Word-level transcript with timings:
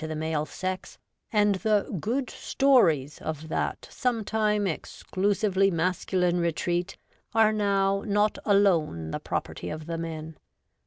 the 0.03 0.15
male 0.15 0.47
sex, 0.47 0.97
and 1.31 1.53
the' 1.61 1.85
good 2.01 2.27
stories' 2.31 3.21
of 3.21 3.49
that 3.49 3.87
some 3.91 4.23
time 4.25 4.65
exclusively 4.65 5.69
masculine 5.69 6.39
retreat 6.39 6.97
are 7.35 7.53
now 7.53 8.01
not 8.07 8.39
alone 8.43 9.11
the 9.11 9.19
property 9.19 9.69
of 9.69 9.85
the 9.85 9.99
men. 9.99 10.35